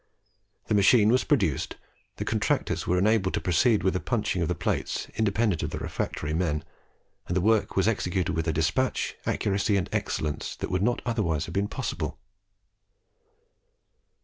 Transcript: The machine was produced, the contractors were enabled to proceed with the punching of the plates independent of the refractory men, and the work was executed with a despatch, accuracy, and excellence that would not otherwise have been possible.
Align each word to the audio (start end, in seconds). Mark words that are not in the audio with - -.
The 0.65 0.73
machine 0.73 1.09
was 1.09 1.23
produced, 1.23 1.75
the 2.15 2.25
contractors 2.25 2.87
were 2.87 2.97
enabled 2.97 3.35
to 3.35 3.39
proceed 3.39 3.83
with 3.83 3.93
the 3.93 3.99
punching 3.99 4.41
of 4.41 4.47
the 4.47 4.55
plates 4.55 5.07
independent 5.15 5.61
of 5.61 5.69
the 5.69 5.77
refractory 5.77 6.33
men, 6.33 6.63
and 7.27 7.37
the 7.37 7.39
work 7.39 7.75
was 7.75 7.87
executed 7.87 8.31
with 8.33 8.47
a 8.47 8.51
despatch, 8.51 9.13
accuracy, 9.27 9.77
and 9.77 9.87
excellence 9.91 10.55
that 10.55 10.71
would 10.71 10.81
not 10.81 11.03
otherwise 11.05 11.45
have 11.45 11.53
been 11.53 11.67
possible. 11.67 12.17